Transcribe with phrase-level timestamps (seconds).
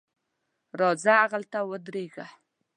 [0.79, 2.25] راځه هغلته ودرېږه.